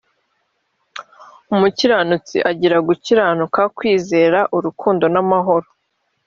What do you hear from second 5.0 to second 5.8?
n’ amahoro.